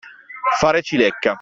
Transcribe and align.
Fare 0.59 0.81
cilecca. 0.81 1.29